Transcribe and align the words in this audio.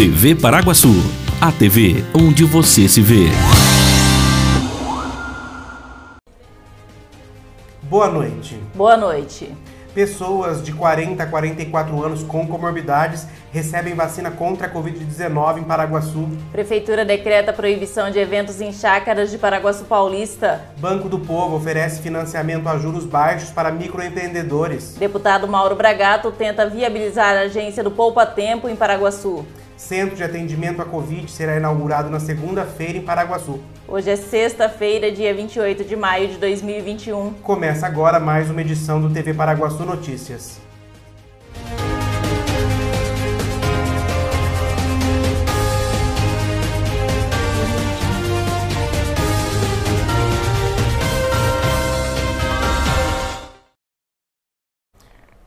TV 0.00 0.34
Paraguaçu, 0.34 0.94
a 1.42 1.52
TV 1.52 2.02
onde 2.14 2.42
você 2.42 2.88
se 2.88 3.02
vê. 3.02 3.26
Boa 7.82 8.08
noite. 8.08 8.58
Boa 8.74 8.96
noite. 8.96 9.54
Pessoas 9.92 10.62
de 10.64 10.72
40 10.72 11.22
a 11.22 11.26
44 11.26 12.02
anos 12.02 12.22
com 12.22 12.46
comorbidades 12.46 13.26
recebem 13.52 13.92
vacina 13.92 14.30
contra 14.30 14.68
a 14.68 14.72
Covid-19 14.72 15.58
em 15.58 15.64
Paraguaçu. 15.64 16.30
Prefeitura 16.50 17.04
decreta 17.04 17.52
proibição 17.52 18.10
de 18.10 18.18
eventos 18.18 18.58
em 18.62 18.72
chácaras 18.72 19.30
de 19.30 19.36
Paraguaçu 19.36 19.84
Paulista. 19.84 20.62
Banco 20.78 21.10
do 21.10 21.18
Povo 21.18 21.56
oferece 21.56 22.00
financiamento 22.00 22.66
a 22.70 22.78
juros 22.78 23.04
baixos 23.04 23.50
para 23.50 23.70
microempreendedores. 23.70 24.94
Deputado 24.94 25.46
Mauro 25.46 25.76
Bragato 25.76 26.32
tenta 26.32 26.66
viabilizar 26.66 27.36
a 27.36 27.40
agência 27.40 27.84
do 27.84 27.90
Poupa 27.90 28.24
Tempo 28.24 28.66
em 28.66 28.74
Paraguaçu. 28.74 29.44
Centro 29.80 30.14
de 30.14 30.22
atendimento 30.22 30.82
à 30.82 30.84
Covid 30.84 31.28
será 31.30 31.56
inaugurado 31.56 32.10
na 32.10 32.20
segunda-feira 32.20 32.98
em 32.98 33.00
Paraguaçu. 33.00 33.58
Hoje 33.88 34.10
é 34.10 34.14
sexta-feira, 34.14 35.10
dia 35.10 35.34
28 35.34 35.84
de 35.84 35.96
maio 35.96 36.28
de 36.28 36.36
2021. 36.36 37.32
Começa 37.42 37.86
agora 37.86 38.20
mais 38.20 38.50
uma 38.50 38.60
edição 38.60 39.00
do 39.00 39.08
TV 39.08 39.32
Paraguaçu 39.32 39.82
Notícias. 39.84 40.60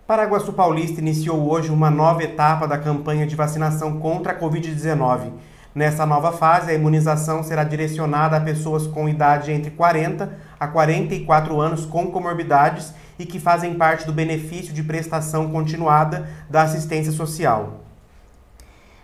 Paraguaçu 0.05 0.51
Paulista 0.51 0.99
iniciou 0.99 1.49
hoje 1.49 1.69
uma 1.69 1.89
nova 1.89 2.21
etapa 2.21 2.67
da 2.67 2.77
campanha 2.77 3.25
de 3.25 3.37
vacinação 3.37 4.01
contra 4.01 4.33
a 4.33 4.37
Covid-19. 4.37 5.31
Nessa 5.73 6.05
nova 6.05 6.33
fase, 6.33 6.69
a 6.69 6.73
imunização 6.73 7.41
será 7.41 7.63
direcionada 7.63 8.35
a 8.35 8.41
pessoas 8.41 8.85
com 8.85 9.07
idade 9.07 9.49
entre 9.53 9.71
40 9.71 10.37
a 10.59 10.67
44 10.67 11.59
anos 11.61 11.85
com 11.85 12.11
comorbidades 12.11 12.93
e 13.17 13.25
que 13.25 13.39
fazem 13.39 13.75
parte 13.75 14.05
do 14.05 14.11
benefício 14.11 14.73
de 14.73 14.83
prestação 14.83 15.49
continuada 15.49 16.27
da 16.49 16.63
assistência 16.63 17.13
social. 17.13 17.79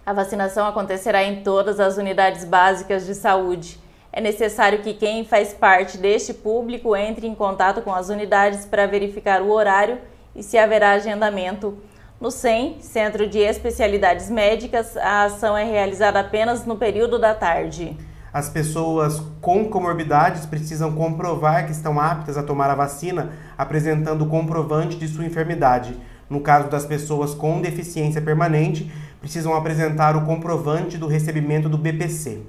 A 0.05 0.11
vacinação 0.11 0.67
acontecerá 0.67 1.23
em 1.23 1.43
todas 1.43 1.79
as 1.79 1.95
unidades 1.95 2.43
básicas 2.43 3.05
de 3.05 3.15
saúde. 3.15 3.79
É 4.11 4.19
necessário 4.19 4.79
que 4.79 4.93
quem 4.93 5.23
faz 5.23 5.53
parte 5.53 5.97
deste 5.97 6.33
público 6.33 6.93
entre 6.93 7.25
em 7.25 7.33
contato 7.33 7.81
com 7.81 7.93
as 7.93 8.09
unidades 8.09 8.65
para 8.65 8.85
verificar 8.85 9.41
o 9.41 9.49
horário 9.49 9.97
e 10.35 10.43
se 10.43 10.57
haverá 10.57 10.91
agendamento. 10.91 11.77
No 12.19 12.29
SEM, 12.29 12.77
Centro 12.81 13.27
de 13.27 13.39
Especialidades 13.39 14.29
Médicas, 14.29 14.97
a 14.97 15.23
ação 15.23 15.57
é 15.57 15.63
realizada 15.63 16.19
apenas 16.19 16.65
no 16.65 16.75
período 16.75 17.17
da 17.17 17.33
tarde. 17.33 17.95
As 18.31 18.49
pessoas 18.49 19.23
com 19.41 19.69
comorbidades 19.69 20.45
precisam 20.45 20.93
comprovar 20.93 21.65
que 21.65 21.71
estão 21.71 21.99
aptas 21.99 22.37
a 22.37 22.43
tomar 22.43 22.69
a 22.69 22.75
vacina, 22.75 23.31
apresentando 23.57 24.23
o 24.23 24.29
comprovante 24.29 24.97
de 24.97 25.07
sua 25.07 25.25
enfermidade. 25.25 25.97
No 26.29 26.41
caso 26.41 26.69
das 26.69 26.85
pessoas 26.85 27.33
com 27.33 27.59
deficiência 27.59 28.21
permanente, 28.21 28.91
precisam 29.19 29.55
apresentar 29.55 30.15
o 30.15 30.25
comprovante 30.25 30.97
do 30.97 31.07
recebimento 31.07 31.67
do 31.67 31.77
BPC. 31.77 32.41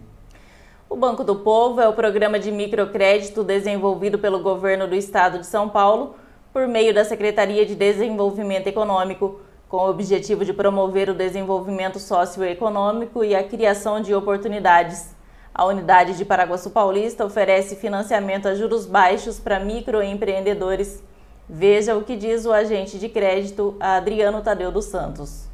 O 0.88 0.96
Banco 0.96 1.24
do 1.24 1.36
Povo 1.36 1.80
é 1.80 1.88
o 1.88 1.94
programa 1.94 2.38
de 2.38 2.50
microcrédito 2.50 3.42
desenvolvido 3.42 4.18
pelo 4.18 4.42
governo 4.42 4.86
do 4.86 4.94
estado 4.94 5.38
de 5.38 5.46
São 5.46 5.68
Paulo 5.68 6.16
por 6.52 6.66
meio 6.66 6.92
da 6.92 7.04
Secretaria 7.04 7.64
de 7.64 7.74
Desenvolvimento 7.74 8.66
Econômico, 8.66 9.40
com 9.68 9.76
o 9.76 9.90
objetivo 9.90 10.44
de 10.44 10.52
promover 10.52 11.08
o 11.08 11.14
desenvolvimento 11.14 12.00
socioeconômico 12.00 13.22
e 13.22 13.36
a 13.36 13.44
criação 13.44 14.00
de 14.00 14.12
oportunidades. 14.12 15.14
A 15.54 15.64
unidade 15.64 16.16
de 16.16 16.24
Paraguaçu 16.24 16.70
Paulista 16.70 17.24
oferece 17.24 17.76
financiamento 17.76 18.48
a 18.48 18.54
juros 18.54 18.86
baixos 18.86 19.38
para 19.38 19.60
microempreendedores. 19.60 21.02
Veja 21.48 21.96
o 21.96 22.02
que 22.02 22.16
diz 22.16 22.46
o 22.46 22.52
agente 22.52 22.98
de 22.98 23.08
crédito 23.08 23.76
Adriano 23.78 24.40
Tadeu 24.40 24.72
dos 24.72 24.86
Santos. 24.86 25.48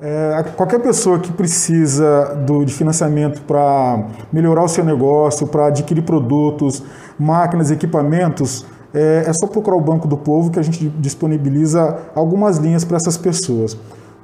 É, 0.00 0.44
qualquer 0.56 0.80
pessoa 0.80 1.18
que 1.18 1.32
precisa 1.32 2.36
do, 2.46 2.64
de 2.64 2.72
financiamento 2.72 3.42
para 3.42 4.06
melhorar 4.32 4.62
o 4.62 4.68
seu 4.68 4.84
negócio, 4.84 5.48
para 5.48 5.66
adquirir 5.66 6.02
produtos, 6.02 6.82
máquinas, 7.18 7.72
equipamentos, 7.72 8.64
é, 8.94 9.24
é, 9.26 9.32
só 9.32 9.46
procurar 9.46 9.76
o 9.76 9.80
Banco 9.80 10.08
do 10.08 10.16
Povo 10.16 10.50
que 10.50 10.58
a 10.58 10.62
gente 10.62 10.88
disponibiliza 10.98 11.98
algumas 12.14 12.58
linhas 12.58 12.84
para 12.84 12.96
essas 12.96 13.16
pessoas. 13.16 13.76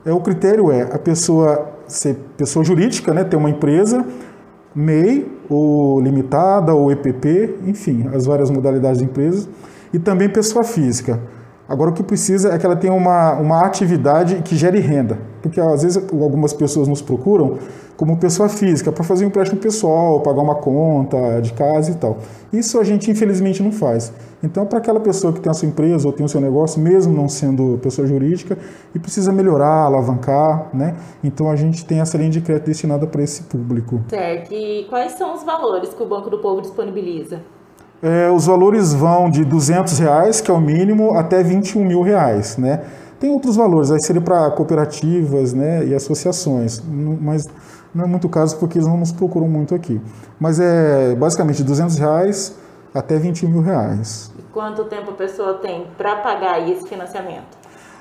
É, 0.05 0.13
o 0.13 0.21
critério 0.21 0.71
é 0.71 0.83
a 0.83 0.99
pessoa 0.99 1.71
ser 1.87 2.17
pessoa 2.37 2.65
jurídica, 2.65 3.13
né, 3.13 3.25
ter 3.25 3.37
uma 3.37 3.51
empresa, 3.51 4.05
MEI, 4.75 5.31
ou 5.49 6.01
limitada, 6.01 6.75
ou 6.75 6.91
EPP, 6.91 7.59
enfim, 7.67 8.09
as 8.15 8.25
várias 8.27 8.51
modalidades 8.51 8.99
de 8.99 9.05
empresas, 9.05 9.49
e 9.93 9.99
também 9.99 10.29
pessoa 10.29 10.65
física. 10.65 11.21
Agora, 11.69 11.91
o 11.91 11.93
que 11.93 12.03
precisa 12.03 12.53
é 12.53 12.59
que 12.59 12.67
ela 12.67 12.77
tenha 12.77 12.93
uma, 12.93 13.35
uma 13.35 13.65
atividade 13.65 14.37
que 14.45 14.57
gere 14.57 14.81
renda, 14.81 15.19
porque 15.45 15.61
às 15.61 15.83
vezes 15.83 16.03
algumas 16.11 16.55
pessoas 16.55 16.89
nos 16.89 17.03
procuram 17.03 17.59
como 17.99 18.17
pessoa 18.17 18.49
física 18.49 18.91
para 18.91 19.05
fazer 19.05 19.27
um 19.27 19.29
empréstimo 19.29 19.61
pessoal, 19.61 20.21
pagar 20.21 20.41
uma 20.41 20.55
conta 20.55 21.39
de 21.43 21.53
casa 21.53 21.91
e 21.91 21.95
tal. 21.97 22.17
Isso 22.51 22.81
a 22.81 22.83
gente 22.83 23.11
infelizmente 23.11 23.63
não 23.63 23.71
faz. 23.71 24.11
Então, 24.43 24.65
para 24.65 24.79
aquela 24.79 24.99
pessoa 25.01 25.35
que 25.35 25.41
tem 25.41 25.51
a 25.51 25.55
sua 25.55 25.69
empresa 25.69 26.07
ou 26.07 26.15
tem 26.15 26.25
o 26.25 26.29
seu 26.31 26.41
negócio, 26.41 26.81
mesmo 26.81 27.15
não 27.15 27.29
sendo 27.29 27.79
pessoa 27.83 28.07
jurídica, 28.07 28.57
e 28.95 28.99
precisa 28.99 29.31
melhorar, 29.33 29.85
alavancar, 29.85 30.71
né? 30.73 30.97
Então 31.23 31.51
a 31.51 31.57
gente 31.57 31.85
tem 31.85 32.01
essa 32.01 32.17
linha 32.17 32.31
de 32.31 32.41
crédito 32.41 32.65
destinada 32.65 33.07
para 33.07 33.23
esse 33.23 33.43
público. 33.43 34.01
Certo. 34.09 34.51
E 34.51 34.87
quais 34.89 35.13
são 35.13 35.35
os 35.35 35.45
valores 35.45 35.91
que 35.91 36.03
o 36.03 36.07
Banco 36.07 36.31
do 36.31 36.39
Povo 36.39 36.63
disponibiliza? 36.63 37.43
É, 38.03 38.31
os 38.31 38.47
valores 38.47 38.95
vão 38.95 39.29
de 39.29 39.45
200 39.45 39.99
reais, 39.99 40.41
que 40.41 40.51
é 40.51 40.55
o 40.55 40.61
mínimo, 40.61 41.17
até 41.19 41.43
21 41.43 41.85
mil 41.85 42.01
reais, 42.01 42.57
né? 42.57 42.83
Tem 43.25 43.33
outros 43.33 43.57
valores, 43.57 43.91
aí 43.91 43.99
seria 44.03 44.21
para 44.21 44.51
cooperativas 44.51 45.55
né, 45.55 45.83
e 45.87 45.95
associações, 45.95 46.79
mas 47.23 47.43
não 47.95 48.05
é 48.05 48.07
muito 48.07 48.29
caso 48.29 48.59
porque 48.59 48.77
eles 48.77 48.87
não 48.87 48.99
nos 48.99 49.13
procuram 49.13 49.49
muito 49.49 49.75
aqui. 49.75 49.99
Mas 50.39 50.61
é 50.61 51.15
basicamente 51.15 51.65
200 51.65 51.97
reais 51.97 52.55
até 52.95 53.17
20 53.17 53.47
mil 53.47 53.63
reais. 53.63 54.31
E 54.39 54.43
quanto 54.53 54.85
tempo 54.85 55.13
a 55.13 55.15
pessoa 55.15 55.55
tem 55.55 55.87
para 55.97 56.17
pagar 56.17 56.69
esse 56.69 56.87
financiamento? 56.87 57.57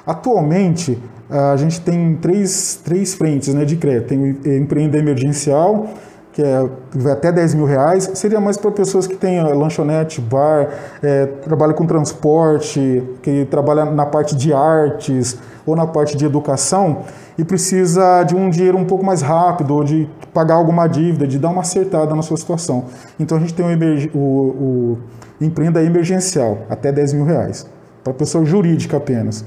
Atualmente, 0.06 1.02
a 1.30 1.56
gente 1.56 1.80
tem 1.80 2.18
três, 2.18 2.82
três 2.84 3.14
frentes 3.14 3.54
né, 3.54 3.64
de 3.64 3.78
crédito. 3.78 4.10
Tem 4.10 4.20
o 4.20 4.58
empreender 4.58 5.00
emergencial, 5.00 5.88
que 6.34 6.42
é 6.42 6.68
vai 6.96 7.14
até 7.14 7.32
10 7.32 7.54
mil 7.54 7.66
reais, 7.66 8.10
seria 8.16 8.42
mais 8.42 8.58
para 8.58 8.72
pessoas 8.72 9.06
que 9.06 9.16
têm 9.16 9.42
lanchonete, 9.42 10.20
bar, 10.20 10.68
é, 11.02 11.28
trabalham 11.28 11.76
com 11.76 11.86
transporte, 11.86 13.04
que 13.22 13.46
trabalham 13.46 13.94
na 13.94 14.06
parte 14.06 14.36
de 14.36 14.52
artes 14.52 15.38
ou 15.66 15.76
na 15.76 15.86
parte 15.86 16.18
de 16.18 16.26
educação 16.26 17.04
e 17.38 17.44
precisa 17.44 18.24
de 18.24 18.36
um 18.36 18.50
dinheiro 18.50 18.78
um 18.78 18.86
pouco 18.86 19.06
mais 19.06 19.22
rápido, 19.22 19.76
ou 19.76 19.84
de 19.84 20.10
pagar 20.34 20.56
alguma 20.56 20.88
dívida, 20.88 21.26
de 21.26 21.40
dar 21.40 21.50
uma 21.50 21.62
acertada 21.62 22.14
na 22.16 22.22
sua 22.22 22.38
situação. 22.38 22.86
Então 23.20 23.38
a 23.38 23.42
gente 23.42 23.54
tem 23.54 23.66
o, 23.66 24.18
o, 24.18 24.20
o 24.20 24.98
empreenda 25.40 25.82
emergencial, 25.84 26.60
até 26.70 26.92
10 26.92 27.14
mil 27.14 27.26
reais, 27.26 27.66
para 28.04 28.14
pessoa 28.14 28.44
jurídica 28.44 28.98
apenas. 28.98 29.46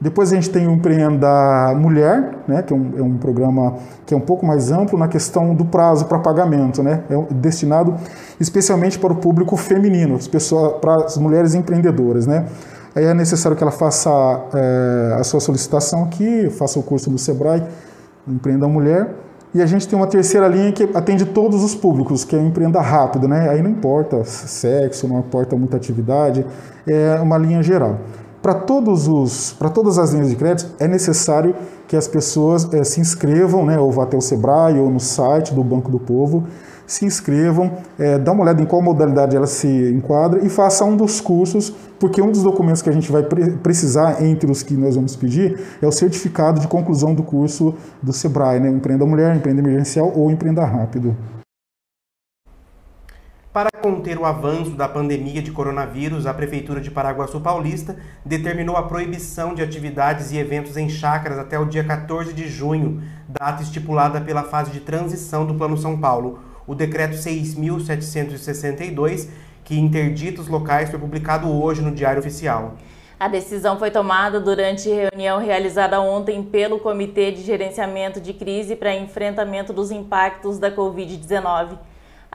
Depois 0.00 0.30
a 0.30 0.34
gente 0.34 0.50
tem 0.50 0.66
o 0.66 0.72
Empreenda 0.72 1.74
Mulher, 1.74 2.38
né, 2.46 2.62
que 2.62 2.72
é 2.72 2.76
um, 2.76 2.92
é 2.98 3.02
um, 3.02 3.16
programa 3.16 3.76
que 4.04 4.12
é 4.12 4.16
um 4.16 4.20
pouco 4.20 4.44
mais 4.44 4.70
amplo 4.70 4.98
na 4.98 5.08
questão 5.08 5.54
do 5.54 5.64
prazo 5.64 6.04
para 6.04 6.18
pagamento, 6.18 6.82
né, 6.82 7.02
é 7.08 7.34
destinado 7.34 7.94
especialmente 8.38 8.98
para 8.98 9.12
o 9.12 9.16
público 9.16 9.56
feminino, 9.56 10.16
as 10.16 10.28
pessoas, 10.28 10.80
para 10.80 11.04
as 11.04 11.16
mulheres 11.16 11.54
empreendedoras. 11.54 12.26
Né. 12.26 12.44
Aí 12.94 13.04
é 13.04 13.14
necessário 13.14 13.56
que 13.56 13.62
ela 13.62 13.72
faça 13.72 14.10
é, 14.54 15.16
a 15.18 15.24
sua 15.24 15.40
solicitação 15.40 16.04
aqui, 16.04 16.50
faça 16.50 16.78
o 16.78 16.82
curso 16.82 17.10
do 17.10 17.18
Sebrae, 17.18 17.62
Empreenda 18.28 18.68
Mulher. 18.68 19.14
E 19.54 19.62
a 19.62 19.66
gente 19.66 19.88
tem 19.88 19.98
uma 19.98 20.06
terceira 20.06 20.48
linha 20.48 20.70
que 20.72 20.84
atende 20.94 21.24
todos 21.24 21.64
os 21.64 21.74
públicos, 21.74 22.24
que 22.24 22.36
é 22.36 22.38
Empreenda 22.38 22.80
Rápido. 22.80 23.26
Né. 23.26 23.48
Aí 23.48 23.62
não 23.62 23.70
importa 23.70 24.22
sexo, 24.24 25.08
não 25.08 25.20
importa 25.20 25.56
muita 25.56 25.76
atividade, 25.76 26.44
é 26.86 27.18
uma 27.20 27.38
linha 27.38 27.62
geral. 27.62 27.98
Para 28.46 28.54
todos 28.54 29.08
os, 29.08 29.52
para 29.54 29.68
todas 29.68 29.98
as 29.98 30.12
linhas 30.12 30.30
de 30.30 30.36
crédito 30.36 30.70
é 30.78 30.86
necessário 30.86 31.52
que 31.88 31.96
as 31.96 32.06
pessoas 32.06 32.72
é, 32.72 32.84
se 32.84 33.00
inscrevam, 33.00 33.66
né, 33.66 33.76
ou 33.76 33.90
vá 33.90 34.04
até 34.04 34.16
o 34.16 34.20
Sebrae 34.20 34.78
ou 34.78 34.88
no 34.88 35.00
site 35.00 35.52
do 35.52 35.64
Banco 35.64 35.90
do 35.90 35.98
Povo, 35.98 36.44
se 36.86 37.04
inscrevam, 37.04 37.72
é, 37.98 38.16
dá 38.20 38.30
uma 38.30 38.44
olhada 38.44 38.62
em 38.62 38.64
qual 38.64 38.80
modalidade 38.80 39.34
ela 39.34 39.48
se 39.48 39.66
enquadra 39.92 40.46
e 40.46 40.48
faça 40.48 40.84
um 40.84 40.96
dos 40.96 41.20
cursos, 41.20 41.74
porque 41.98 42.22
um 42.22 42.30
dos 42.30 42.44
documentos 42.44 42.82
que 42.82 42.88
a 42.88 42.92
gente 42.92 43.10
vai 43.10 43.24
pre 43.24 43.50
precisar 43.50 44.22
entre 44.22 44.48
os 44.48 44.62
que 44.62 44.74
nós 44.74 44.94
vamos 44.94 45.16
pedir 45.16 45.58
é 45.82 45.86
o 45.88 45.90
certificado 45.90 46.60
de 46.60 46.68
conclusão 46.68 47.16
do 47.16 47.24
curso 47.24 47.74
do 48.00 48.12
Sebrae, 48.12 48.60
né, 48.60 48.68
Empreenda 48.68 49.04
Mulher, 49.04 49.34
Empreenda 49.34 49.60
Emergencial 49.60 50.12
ou 50.14 50.30
Empreenda 50.30 50.64
Rápido. 50.64 51.16
Para 53.56 53.70
conter 53.80 54.18
o 54.18 54.26
avanço 54.26 54.72
da 54.72 54.86
pandemia 54.86 55.40
de 55.40 55.50
coronavírus, 55.50 56.26
a 56.26 56.34
Prefeitura 56.34 56.78
de 56.78 56.90
Paraguaçu 56.90 57.40
Paulista 57.40 57.96
determinou 58.22 58.76
a 58.76 58.82
proibição 58.82 59.54
de 59.54 59.62
atividades 59.62 60.30
e 60.30 60.36
eventos 60.36 60.76
em 60.76 60.90
chácaras 60.90 61.38
até 61.38 61.58
o 61.58 61.64
dia 61.64 61.82
14 61.82 62.34
de 62.34 62.46
junho, 62.46 63.02
data 63.26 63.62
estipulada 63.62 64.20
pela 64.20 64.42
fase 64.42 64.70
de 64.70 64.80
transição 64.80 65.46
do 65.46 65.54
Plano 65.54 65.78
São 65.78 65.98
Paulo. 65.98 66.38
O 66.66 66.74
decreto 66.74 67.16
6.762, 67.16 69.30
que 69.64 69.80
interdita 69.80 70.42
os 70.42 70.48
locais, 70.48 70.90
foi 70.90 70.98
publicado 70.98 71.50
hoje 71.50 71.80
no 71.80 71.92
Diário 71.92 72.20
Oficial. 72.20 72.74
A 73.18 73.26
decisão 73.26 73.78
foi 73.78 73.90
tomada 73.90 74.38
durante 74.38 74.90
reunião 74.90 75.38
realizada 75.38 75.98
ontem 75.98 76.42
pelo 76.42 76.78
Comitê 76.78 77.32
de 77.32 77.40
Gerenciamento 77.40 78.20
de 78.20 78.34
Crise 78.34 78.76
para 78.76 78.94
Enfrentamento 78.94 79.72
dos 79.72 79.90
Impactos 79.90 80.58
da 80.58 80.70
Covid-19. 80.70 81.78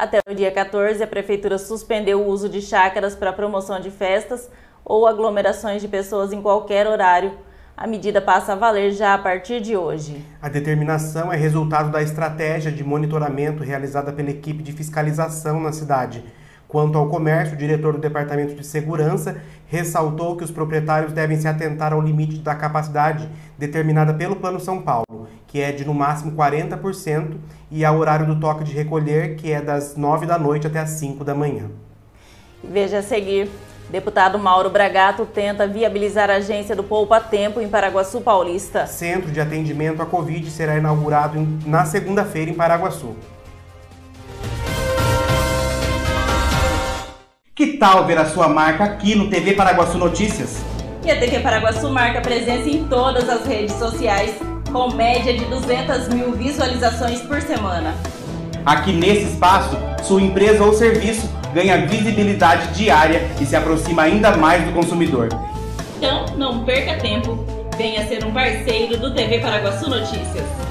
Até 0.02 0.20
o 0.28 0.34
dia 0.34 0.50
14, 0.50 1.04
a 1.04 1.06
Prefeitura 1.06 1.60
suspendeu 1.60 2.22
o 2.22 2.28
uso 2.28 2.50
de 2.50 2.60
chácaras 2.60 3.16
para 3.16 3.32
promoção 3.32 3.80
de 3.80 3.92
festas 3.92 4.50
ou 4.84 5.06
aglomerações 5.06 5.80
de 5.80 5.88
pessoas 5.88 6.34
em 6.34 6.42
qualquer 6.42 6.88
horário. 6.88 7.38
A 7.78 7.86
medida 7.86 8.20
passa 8.20 8.54
a 8.54 8.56
valer 8.56 8.94
já 8.94 9.14
a 9.14 9.18
partir 9.20 9.62
de 9.62 9.78
hoje. 9.78 10.26
A 10.42 10.50
determinação 10.50 11.32
é 11.32 11.36
resultado 11.36 11.92
da 11.92 12.02
estratégia 12.02 12.72
de 12.72 12.84
monitoramento 12.84 13.62
realizada 13.62 14.12
pela 14.12 14.32
equipe 14.32 14.64
de 14.64 14.72
fiscalização 14.72 15.60
na 15.60 15.72
cidade. 15.72 16.26
Quanto 16.72 16.98
ao 16.98 17.10
comércio, 17.10 17.54
o 17.54 17.58
diretor 17.58 17.92
do 17.92 18.00
Departamento 18.00 18.56
de 18.56 18.66
Segurança 18.66 19.42
ressaltou 19.68 20.38
que 20.38 20.44
os 20.46 20.52
proprietários 20.52 21.12
devem 21.12 21.38
se 21.38 21.46
atentar 21.46 21.92
ao 21.92 22.00
limite 22.00 22.38
da 22.38 22.56
capacidade 22.56 23.28
determinada 23.58 24.14
pelo 24.14 24.38
Plano 24.38 24.58
São 24.58 24.82
Paulo, 24.82 25.28
que 25.48 25.60
é 25.60 25.74
de 25.74 25.84
no 25.84 25.94
máximo 25.94 26.32
40%, 26.32 27.36
e 27.70 27.84
ao 27.84 27.98
horário 27.98 28.26
do 28.26 28.40
toque 28.40 28.64
de 28.64 28.72
recolher, 28.72 29.36
que 29.36 29.52
é 29.52 29.60
das 29.60 29.98
9 29.98 30.26
da 30.26 30.40
noite 30.40 30.66
até 30.66 30.80
as 30.80 30.92
5 30.92 31.26
da 31.26 31.36
manhã. 31.36 31.70
Veja 32.64 33.00
a 33.00 33.04
seguir. 33.04 33.50
Deputado 33.90 34.40
Mauro 34.40 34.70
Bragato 34.70 35.26
tenta 35.26 35.68
viabilizar 35.68 36.30
a 36.30 36.36
agência 36.36 36.74
do 36.74 36.84
Poupa 36.86 37.20
Tempo 37.20 37.60
em 37.60 37.68
Paraguaçu 37.68 38.22
Paulista. 38.22 38.88
Centro 38.88 39.30
de 39.30 39.42
atendimento 39.42 40.02
à 40.02 40.06
Covid 40.06 40.50
será 40.50 40.78
inaugurado 40.78 41.46
na 41.66 41.84
segunda-feira 41.84 42.50
em 42.50 42.54
Paraguaçu. 42.54 43.14
Que 47.54 47.74
tal 47.74 48.06
ver 48.06 48.18
a 48.18 48.24
sua 48.24 48.48
marca 48.48 48.86
aqui 48.86 49.14
no 49.14 49.30
TV 49.30 49.54
Paraguaçu 49.54 49.98
Notícias? 49.98 50.62
E 51.04 51.12
a 51.12 51.20
TV 51.20 51.42
Paraguaçu 51.42 51.90
marca 51.90 52.22
presença 52.22 52.70
em 52.70 52.86
todas 52.86 53.28
as 53.28 53.46
redes 53.46 53.76
sociais, 53.76 54.34
com 54.72 54.90
média 54.94 55.34
de 55.34 55.44
200 55.44 56.08
mil 56.14 56.32
visualizações 56.32 57.20
por 57.20 57.42
semana. 57.42 57.94
Aqui 58.66 58.94
nesse 58.94 59.34
espaço, 59.34 59.76
sua 60.02 60.22
empresa 60.22 60.64
ou 60.64 60.72
serviço 60.72 61.30
ganha 61.54 61.86
visibilidade 61.86 62.70
diária 62.74 63.30
e 63.42 63.46
se 63.46 63.54
aproxima 63.54 64.04
ainda 64.04 64.38
mais 64.38 64.64
do 64.64 64.72
consumidor. 64.72 65.28
Então, 65.98 66.28
não 66.38 66.64
perca 66.64 67.02
tempo. 67.02 67.46
Venha 67.78 68.08
ser 68.08 68.24
um 68.24 68.32
parceiro 68.32 68.98
do 68.98 69.14
TV 69.14 69.40
Paraguaçu 69.40 69.90
Notícias. 69.90 70.71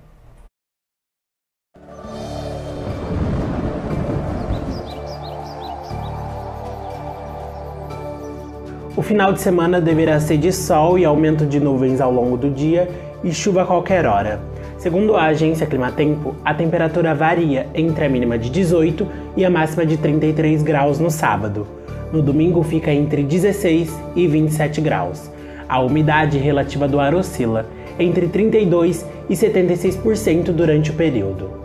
O 8.93 9.01
final 9.01 9.31
de 9.31 9.39
semana 9.39 9.79
deverá 9.79 10.19
ser 10.19 10.37
de 10.37 10.51
sol 10.51 10.99
e 10.99 11.05
aumento 11.05 11.45
de 11.45 11.61
nuvens 11.61 12.01
ao 12.01 12.11
longo 12.11 12.35
do 12.35 12.49
dia 12.49 12.89
e 13.23 13.33
chuva 13.33 13.61
a 13.61 13.65
qualquer 13.65 14.05
hora. 14.05 14.41
Segundo 14.77 15.15
a 15.15 15.27
agência 15.27 15.65
Climatempo, 15.65 16.35
a 16.43 16.53
temperatura 16.53 17.15
varia 17.15 17.67
entre 17.73 18.03
a 18.03 18.09
mínima 18.09 18.37
de 18.37 18.49
18 18.49 19.07
e 19.37 19.45
a 19.45 19.49
máxima 19.49 19.85
de 19.85 19.95
33 19.95 20.61
graus 20.61 20.99
no 20.99 21.09
sábado. 21.09 21.65
No 22.11 22.21
domingo 22.21 22.61
fica 22.63 22.91
entre 22.91 23.23
16 23.23 23.97
e 24.13 24.27
27 24.27 24.81
graus. 24.81 25.31
A 25.69 25.79
umidade 25.79 26.37
relativa 26.37 26.85
do 26.85 26.99
ar 26.99 27.15
oscila 27.15 27.65
entre 27.97 28.27
32 28.27 29.05
e 29.29 29.33
76% 29.33 30.51
durante 30.51 30.91
o 30.91 30.93
período. 30.95 31.60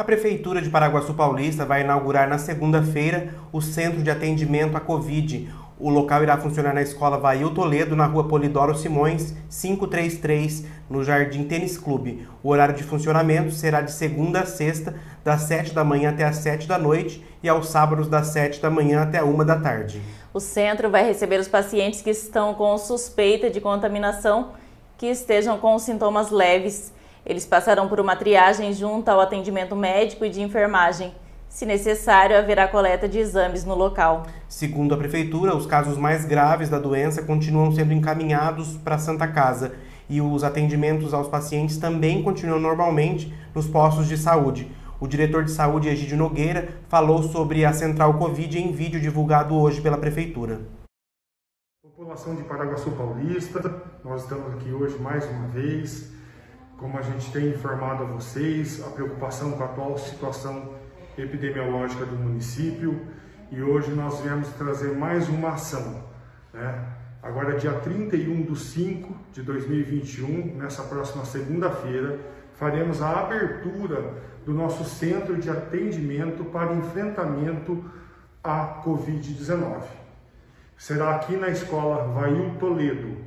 A 0.00 0.04
Prefeitura 0.04 0.62
de 0.62 0.70
Paraguaçu 0.70 1.12
Paulista 1.12 1.66
vai 1.66 1.82
inaugurar 1.82 2.26
na 2.26 2.38
segunda-feira 2.38 3.34
o 3.52 3.60
Centro 3.60 4.02
de 4.02 4.10
Atendimento 4.10 4.74
à 4.74 4.80
Covid. 4.80 5.52
O 5.78 5.90
local 5.90 6.22
irá 6.22 6.38
funcionar 6.38 6.72
na 6.72 6.80
Escola 6.80 7.18
Vail 7.18 7.50
Toledo, 7.50 7.94
na 7.94 8.06
rua 8.06 8.26
Polidoro 8.26 8.74
Simões, 8.74 9.34
533, 9.50 10.64
no 10.88 11.04
Jardim 11.04 11.44
Tênis 11.44 11.76
Clube. 11.76 12.26
O 12.42 12.48
horário 12.48 12.74
de 12.74 12.82
funcionamento 12.82 13.52
será 13.52 13.82
de 13.82 13.92
segunda 13.92 14.40
a 14.40 14.46
sexta, 14.46 14.94
das 15.22 15.42
7 15.42 15.74
da 15.74 15.84
manhã 15.84 16.08
até 16.08 16.24
as 16.24 16.36
7 16.36 16.66
da 16.66 16.78
noite 16.78 17.22
e 17.42 17.48
aos 17.50 17.68
sábados 17.68 18.08
das 18.08 18.28
7 18.28 18.58
da 18.58 18.70
manhã 18.70 19.02
até 19.02 19.18
a 19.18 19.24
1 19.26 19.44
da 19.44 19.60
tarde. 19.60 20.00
O 20.32 20.40
centro 20.40 20.88
vai 20.88 21.04
receber 21.04 21.38
os 21.38 21.46
pacientes 21.46 22.00
que 22.00 22.08
estão 22.08 22.54
com 22.54 22.78
suspeita 22.78 23.50
de 23.50 23.60
contaminação 23.60 24.52
que 24.96 25.08
estejam 25.08 25.58
com 25.58 25.78
sintomas 25.78 26.30
leves. 26.30 26.90
Eles 27.24 27.44
passarão 27.44 27.88
por 27.88 28.00
uma 28.00 28.16
triagem 28.16 28.72
junto 28.72 29.08
ao 29.08 29.20
atendimento 29.20 29.76
médico 29.76 30.24
e 30.24 30.30
de 30.30 30.40
enfermagem. 30.40 31.14
Se 31.48 31.66
necessário, 31.66 32.38
haverá 32.38 32.68
coleta 32.68 33.08
de 33.08 33.18
exames 33.18 33.64
no 33.64 33.74
local. 33.74 34.24
Segundo 34.48 34.94
a 34.94 34.96
Prefeitura, 34.96 35.56
os 35.56 35.66
casos 35.66 35.98
mais 35.98 36.24
graves 36.24 36.68
da 36.68 36.78
doença 36.78 37.22
continuam 37.22 37.72
sendo 37.72 37.92
encaminhados 37.92 38.76
para 38.76 38.94
a 38.94 38.98
Santa 38.98 39.26
Casa 39.26 39.72
e 40.08 40.20
os 40.20 40.44
atendimentos 40.44 41.12
aos 41.12 41.28
pacientes 41.28 41.76
também 41.76 42.22
continuam 42.22 42.60
normalmente 42.60 43.34
nos 43.54 43.66
postos 43.66 44.06
de 44.06 44.16
saúde. 44.16 44.70
O 45.00 45.08
diretor 45.08 45.44
de 45.44 45.50
saúde, 45.50 45.88
Egídio 45.88 46.16
Nogueira, 46.16 46.68
falou 46.88 47.22
sobre 47.22 47.64
a 47.64 47.72
Central 47.72 48.14
Covid 48.14 48.58
em 48.58 48.70
vídeo 48.70 49.00
divulgado 49.00 49.56
hoje 49.56 49.80
pela 49.80 49.98
Prefeitura. 49.98 50.60
População 51.82 52.34
de 52.34 52.44
Paraguaçu 52.44 52.92
Paulista, 52.92 53.82
nós 54.04 54.22
estamos 54.22 54.54
aqui 54.54 54.70
hoje 54.72 54.98
mais 54.98 55.24
uma 55.28 55.48
vez 55.48 56.19
como 56.80 56.98
a 56.98 57.02
gente 57.02 57.30
tem 57.30 57.50
informado 57.50 58.04
a 58.04 58.06
vocês, 58.06 58.82
a 58.82 58.88
preocupação 58.88 59.52
com 59.52 59.62
a 59.62 59.66
atual 59.66 59.98
situação 59.98 60.74
epidemiológica 61.16 62.06
do 62.06 62.16
município 62.16 63.06
e 63.52 63.62
hoje 63.62 63.90
nós 63.90 64.20
viemos 64.20 64.48
trazer 64.54 64.96
mais 64.96 65.28
uma 65.28 65.50
ação. 65.50 66.02
Né? 66.54 66.86
Agora, 67.22 67.58
dia 67.58 67.72
31 67.72 68.44
de 68.44 68.58
5 68.58 69.14
de 69.30 69.42
2021, 69.42 70.56
nessa 70.56 70.82
próxima 70.84 71.26
segunda-feira, 71.26 72.18
faremos 72.54 73.02
a 73.02 73.20
abertura 73.20 74.14
do 74.46 74.54
nosso 74.54 74.82
centro 74.84 75.36
de 75.36 75.50
atendimento 75.50 76.44
para 76.46 76.72
enfrentamento 76.72 77.84
à 78.42 78.82
Covid-19. 78.82 79.82
Será 80.78 81.16
aqui 81.16 81.36
na 81.36 81.50
escola 81.50 82.04
Vail 82.14 82.54
Toledo, 82.58 83.18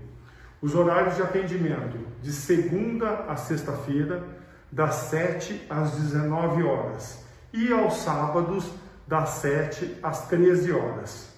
Os 0.63 0.73
horários 0.73 1.17
de 1.17 1.21
atendimento 1.21 1.97
de 2.21 2.31
segunda 2.31 3.25
a 3.27 3.35
sexta-feira, 3.35 4.23
das 4.71 4.95
7 5.09 5.67
às 5.69 5.91
19 5.91 6.63
horas, 6.63 7.21
e 7.51 7.73
aos 7.73 7.97
sábados, 7.97 8.71
das 9.05 9.27
7 9.31 9.97
às 10.01 10.25
13 10.29 10.71
horas. 10.71 11.33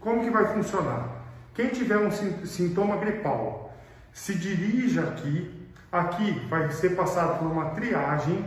Como 0.00 0.24
que 0.24 0.30
vai 0.30 0.52
funcionar? 0.52 1.10
Quem 1.54 1.68
tiver 1.68 1.96
um 1.98 2.10
sintoma 2.10 2.96
gripal, 2.96 3.72
se 4.12 4.34
dirija 4.34 5.02
aqui, 5.02 5.70
aqui 5.92 6.32
vai 6.48 6.68
ser 6.72 6.96
passado 6.96 7.38
por 7.38 7.46
uma 7.46 7.66
triagem, 7.66 8.44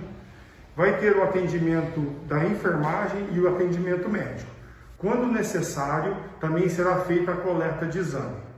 vai 0.76 0.98
ter 0.98 1.16
o 1.16 1.24
atendimento 1.24 2.02
da 2.28 2.44
enfermagem 2.44 3.30
e 3.32 3.40
o 3.40 3.48
atendimento 3.48 4.10
médico. 4.10 4.52
Quando 4.98 5.32
necessário, 5.32 6.18
também 6.42 6.68
será 6.68 6.98
feita 7.06 7.32
a 7.32 7.38
coleta 7.38 7.86
de 7.86 8.00
exame. 8.00 8.49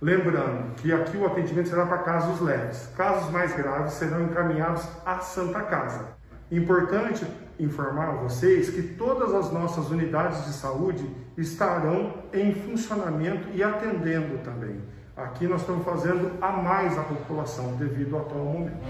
Lembrando 0.00 0.74
que 0.76 0.92
aqui 0.92 1.14
o 1.16 1.26
atendimento 1.26 1.68
será 1.68 1.84
para 1.84 1.98
casos 1.98 2.40
leves. 2.40 2.90
Casos 2.96 3.30
mais 3.30 3.54
graves 3.54 3.92
serão 3.92 4.24
encaminhados 4.24 4.88
à 5.04 5.18
Santa 5.18 5.60
Casa. 5.60 6.18
Importante 6.50 7.26
informar 7.58 8.12
vocês 8.12 8.70
que 8.70 8.82
todas 8.82 9.34
as 9.34 9.52
nossas 9.52 9.90
unidades 9.90 10.46
de 10.46 10.52
saúde 10.52 11.06
estarão 11.36 12.14
em 12.32 12.54
funcionamento 12.54 13.48
e 13.52 13.62
atendendo 13.62 14.38
também. 14.38 14.80
Aqui 15.14 15.46
nós 15.46 15.60
estamos 15.60 15.84
fazendo 15.84 16.32
a 16.40 16.50
mais 16.50 16.98
a 16.98 17.02
população 17.02 17.76
devido 17.76 18.16
ao 18.16 18.22
atual 18.22 18.44
momento. 18.46 18.80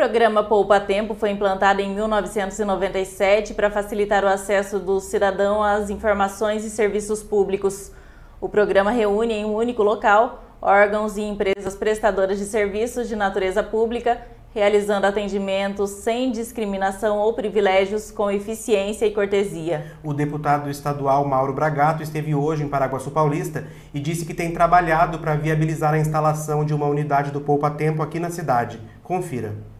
O 0.00 0.02
programa 0.02 0.42
Poupa 0.42 0.80
Tempo 0.80 1.12
foi 1.12 1.28
implantado 1.28 1.82
em 1.82 1.94
1997 1.94 3.52
para 3.52 3.70
facilitar 3.70 4.24
o 4.24 4.28
acesso 4.28 4.78
do 4.78 4.98
cidadão 4.98 5.62
às 5.62 5.90
informações 5.90 6.64
e 6.64 6.70
serviços 6.70 7.22
públicos. 7.22 7.92
O 8.40 8.48
programa 8.48 8.90
reúne 8.90 9.34
em 9.34 9.44
um 9.44 9.54
único 9.54 9.82
local 9.82 10.42
órgãos 10.62 11.18
e 11.18 11.20
empresas 11.20 11.74
prestadoras 11.74 12.38
de 12.38 12.46
serviços 12.46 13.10
de 13.10 13.14
natureza 13.14 13.62
pública, 13.62 14.22
realizando 14.54 15.06
atendimentos 15.06 15.90
sem 15.90 16.32
discriminação 16.32 17.18
ou 17.18 17.34
privilégios, 17.34 18.10
com 18.10 18.30
eficiência 18.30 19.04
e 19.04 19.12
cortesia. 19.12 19.92
O 20.02 20.14
deputado 20.14 20.70
estadual 20.70 21.26
Mauro 21.26 21.52
Bragato 21.52 22.02
esteve 22.02 22.34
hoje 22.34 22.62
em 22.62 22.68
Paraguaçu 22.68 23.10
Paulista 23.10 23.66
e 23.92 24.00
disse 24.00 24.24
que 24.24 24.32
tem 24.32 24.50
trabalhado 24.50 25.18
para 25.18 25.34
viabilizar 25.34 25.92
a 25.92 25.98
instalação 25.98 26.64
de 26.64 26.72
uma 26.72 26.86
unidade 26.86 27.30
do 27.30 27.42
Poupa 27.42 27.70
Tempo 27.70 28.02
aqui 28.02 28.18
na 28.18 28.30
cidade. 28.30 28.80
Confira. 29.02 29.78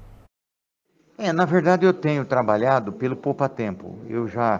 É, 1.22 1.34
na 1.34 1.44
verdade 1.44 1.84
eu 1.84 1.92
tenho 1.92 2.24
trabalhado 2.24 2.94
pelo 2.94 3.14
Poupa 3.14 3.46
Tempo. 3.46 3.98
Eu 4.08 4.26
já, 4.26 4.58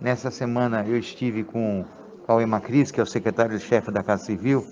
nessa 0.00 0.28
semana, 0.28 0.84
eu 0.84 0.98
estive 0.98 1.44
com 1.44 1.84
Cauê 2.26 2.44
Macris, 2.44 2.90
que 2.90 2.98
é 2.98 3.02
o 3.04 3.06
secretário-chefe 3.06 3.92
da 3.92 4.02
Casa 4.02 4.24
Civil, 4.24 4.66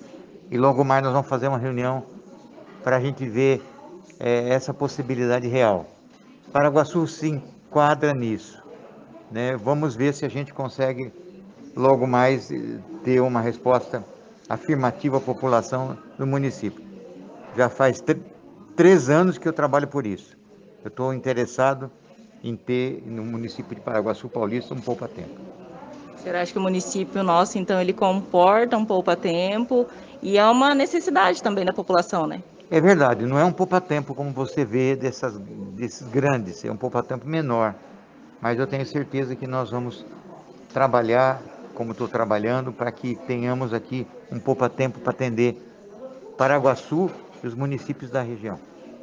e 0.50 0.59
logo 0.59 0.83
mais 0.85 1.00
nós 1.05 1.12
vamos 1.12 1.29
fazer 1.29 1.47
uma 1.47 1.59
reunião 1.59 2.02
para 2.83 2.97
a 2.97 3.00
gente 3.00 3.25
ver 3.25 3.62
é, 4.19 4.49
essa 4.49 4.75
possibilidade 4.75 5.47
real. 5.47 5.87
Paraguaçu 6.52 7.07
se 7.07 7.29
enquadra 7.29 8.12
nisso. 8.12 8.61
Né? 9.31 9.57
Vamos 9.57 9.95
ver 9.95 10.14
se 10.14 10.26
a 10.26 10.29
gente 10.29 10.52
consegue 10.52 11.12
logo 11.76 12.05
mais 12.05 12.50
ter 13.05 13.21
uma 13.21 13.41
resposta 13.41 14.05
afirmativa 14.49 15.19
à 15.19 15.21
população 15.21 15.97
do 16.19 16.26
município. 16.26 16.85
Já 17.57 17.69
faz 17.69 18.02
três 18.75 19.09
anos 19.09 19.38
que 19.38 19.47
eu 19.47 19.52
trabalho 19.52 19.87
por 19.87 20.05
isso. 20.05 20.42
Eu 20.85 20.89
estou 20.89 21.15
interessado 21.15 21.91
em 22.43 22.57
ter 22.57 23.03
no 23.07 23.25
município 23.25 23.75
de 23.75 23.81
Paraguaçu 23.81 24.29
Paulista 24.29 24.75
um 24.75 24.81
poupa-tempo. 24.81 25.41
Acha 26.27 26.53
que 26.53 26.59
o 26.59 26.62
município 26.62 27.23
nosso, 27.23 27.59
então, 27.59 27.81
ele 27.81 27.93
comporta 27.93 28.77
um 28.77 28.85
poupa-tempo 28.85 29.87
e 30.23 30.39
é 30.39 30.47
uma 30.47 30.75
necessidade 30.75 31.43
também 31.43 31.65
da 31.65 31.73
população, 31.73 32.27
né? 32.27 32.41
É 32.71 32.81
verdade, 32.81 33.27
não 33.27 33.39
é 33.39 33.45
um 33.45 33.53
poupa-tempo 33.53 34.15
como 34.15 34.31
você 34.31 34.65
vê 34.65 34.95
dessas, 34.97 35.37
desses 35.37 36.07
grandes, 36.09 36.65
é 36.65 36.71
um 36.71 36.77
poupa-tempo 36.77 37.27
menor. 37.29 37.75
Mas 38.41 38.59
eu 38.59 38.67
tenho 38.67 38.87
certeza 38.87 39.37
que 39.37 39.47
nós 39.47 39.71
vamos 39.71 40.05
trabalhar, 40.73 41.43
como 41.75 41.93
estou 41.93 42.09
trabalhando, 42.09 42.73
para 42.73 42.91
que 42.91 43.15
tenhamos 43.27 43.75
aqui 43.75 44.07
um 44.31 44.39
poupa-tempo 44.39 45.01
para 45.01 45.11
atender 45.11 45.61
Paraguaçu 46.39 47.11
e 47.43 47.47
os 47.47 47.55
municípios 47.55 48.11
da 48.11 48.23
região. 48.23 48.59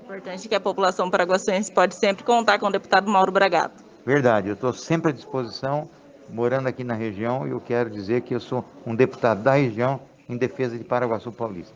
Importante 0.09 0.49
que 0.49 0.55
a 0.55 0.59
população 0.59 1.07
paraguaçuense 1.07 1.71
pode 1.71 1.93
sempre 1.93 2.23
contar 2.23 2.57
com 2.57 2.65
o 2.65 2.71
deputado 2.71 3.07
Mauro 3.07 3.31
Bragato. 3.31 3.83
Verdade, 4.03 4.47
eu 4.47 4.55
estou 4.55 4.73
sempre 4.73 5.11
à 5.11 5.13
disposição, 5.13 5.87
morando 6.27 6.67
aqui 6.67 6.83
na 6.83 6.95
região, 6.95 7.45
e 7.45 7.51
eu 7.51 7.61
quero 7.61 7.91
dizer 7.91 8.21
que 8.21 8.33
eu 8.33 8.39
sou 8.39 8.65
um 8.87 8.95
deputado 8.95 9.43
da 9.43 9.53
região 9.53 9.99
em 10.27 10.35
defesa 10.35 10.79
de 10.79 10.83
Paraguaçu 10.83 11.31
Paulista. 11.31 11.75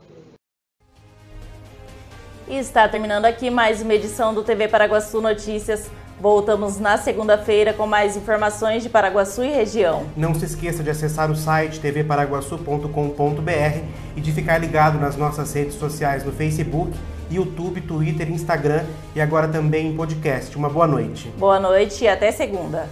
E 2.48 2.58
está 2.58 2.90
terminando 2.90 3.26
aqui 3.26 3.52
mais 3.52 3.84
uma 3.84 3.94
edição 3.94 4.34
do 4.34 4.44
TV 4.44 4.68
Paraguaçu 4.68 5.22
Notícias. 5.22 5.92
Voltamos 6.20 6.80
na 6.80 6.98
segunda-feira 6.98 7.72
com 7.72 7.86
mais 7.86 8.18
informações 8.18 8.82
de 8.82 8.90
Paraguaçu 8.90 9.44
e 9.44 9.50
região. 9.50 10.08
Não 10.18 10.34
se 10.34 10.46
esqueça 10.46 10.82
de 10.82 10.90
acessar 10.90 11.30
o 11.30 11.36
site 11.36 11.80
tvparaguaçu.com.br 11.80 13.84
e 14.16 14.22
de 14.22 14.32
ficar 14.32 14.58
ligado 14.58 14.98
nas 14.98 15.16
nossas 15.16 15.54
redes 15.54 15.76
sociais 15.76 16.24
no 16.24 16.32
Facebook, 16.32 16.98
YouTube, 17.32 17.82
Twitter, 17.82 18.32
Instagram 18.32 18.84
e 19.16 19.22
agora 19.22 19.48
também 19.48 19.88
em 19.88 19.96
podcast. 19.96 20.56
Uma 20.58 20.70
boa 20.70 20.88
noite. 20.88 21.30
Boa 21.38 21.60
noite 21.60 22.04
e 22.04 22.08
até 22.08 22.32
segunda. 22.32 22.88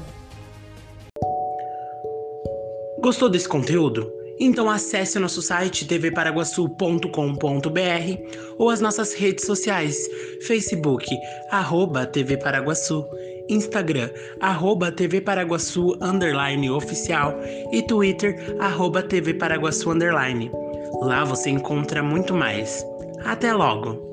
Gostou 3.02 3.30
desse 3.30 3.50
conteúdo? 3.50 4.12
Então 4.40 4.70
acesse 4.70 5.18
o 5.18 5.22
nosso 5.22 5.42
site 5.42 5.88
tvparaguaçu.com.br 5.88 7.08
ou 8.58 8.70
as 8.70 8.82
nossas 8.82 9.14
redes 9.14 9.46
sociais, 9.46 9.96
Facebook, 10.48 11.16
arroba 11.52 12.08
TV 12.08 12.38
Paraguaçu, 12.38 13.06
Instagram, 13.50 14.10
arroba 14.40 14.92
TV 14.92 15.22
Paraguaçu, 15.22 15.96
underline 16.02 16.72
oficial 16.72 17.36
e 17.72 17.84
Twitter, 17.84 18.56
arroba 18.60 19.04
TV 19.04 19.36
Paraguaçu, 19.36 19.92
underline. 19.92 20.52
Lá 21.02 21.24
você 21.24 21.50
encontra 21.50 22.02
muito 22.02 22.34
mais. 22.34 22.86
Até 23.24 23.54
logo! 23.54 24.11